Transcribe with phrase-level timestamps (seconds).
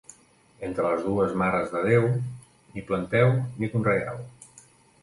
[0.67, 2.09] Entre les dues Mares de Déu,
[2.79, 4.23] ni planteu ni conreeu.